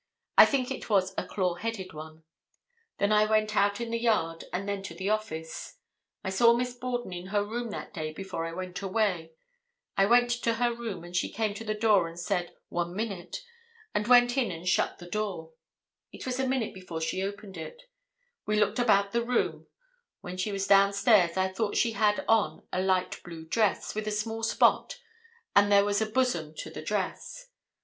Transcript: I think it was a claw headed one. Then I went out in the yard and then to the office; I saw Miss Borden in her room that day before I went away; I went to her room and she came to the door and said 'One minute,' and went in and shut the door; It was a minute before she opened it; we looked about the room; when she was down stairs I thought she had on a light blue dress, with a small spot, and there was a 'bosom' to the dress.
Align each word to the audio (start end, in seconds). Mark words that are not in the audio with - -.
I 0.35 0.47
think 0.47 0.71
it 0.71 0.89
was 0.89 1.13
a 1.15 1.23
claw 1.27 1.53
headed 1.53 1.93
one. 1.93 2.23
Then 2.97 3.11
I 3.11 3.25
went 3.25 3.55
out 3.55 3.79
in 3.79 3.91
the 3.91 3.99
yard 3.99 4.45
and 4.51 4.67
then 4.67 4.81
to 4.81 4.95
the 4.95 5.11
office; 5.11 5.77
I 6.23 6.31
saw 6.31 6.53
Miss 6.55 6.73
Borden 6.73 7.13
in 7.13 7.27
her 7.27 7.43
room 7.45 7.69
that 7.69 7.93
day 7.93 8.11
before 8.11 8.47
I 8.47 8.51
went 8.51 8.81
away; 8.81 9.33
I 9.95 10.07
went 10.07 10.31
to 10.31 10.55
her 10.55 10.73
room 10.73 11.03
and 11.03 11.15
she 11.15 11.29
came 11.31 11.53
to 11.53 11.63
the 11.63 11.75
door 11.75 12.07
and 12.07 12.19
said 12.19 12.55
'One 12.69 12.95
minute,' 12.95 13.43
and 13.93 14.07
went 14.07 14.37
in 14.37 14.49
and 14.49 14.67
shut 14.67 14.97
the 14.97 15.05
door; 15.07 15.53
It 16.11 16.25
was 16.25 16.39
a 16.39 16.47
minute 16.47 16.73
before 16.73 16.99
she 16.99 17.21
opened 17.21 17.55
it; 17.55 17.83
we 18.47 18.55
looked 18.59 18.79
about 18.79 19.11
the 19.11 19.23
room; 19.23 19.67
when 20.21 20.35
she 20.35 20.51
was 20.51 20.65
down 20.65 20.93
stairs 20.93 21.37
I 21.37 21.47
thought 21.53 21.77
she 21.77 21.91
had 21.91 22.25
on 22.27 22.65
a 22.73 22.81
light 22.81 23.21
blue 23.23 23.45
dress, 23.45 23.93
with 23.93 24.07
a 24.07 24.11
small 24.11 24.41
spot, 24.41 24.99
and 25.55 25.71
there 25.71 25.85
was 25.85 26.01
a 26.01 26.07
'bosom' 26.07 26.55
to 26.55 26.71
the 26.71 26.81
dress. 26.81 27.49